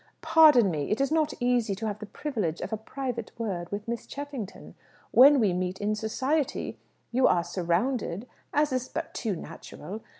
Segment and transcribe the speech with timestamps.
[0.23, 0.89] "Pardon me.
[0.89, 4.73] It is not easy to have the privilege of a private word with Miss Cheffington.
[5.11, 6.79] When we meet in society,
[7.11, 10.01] you are surrounded, as is but too natural.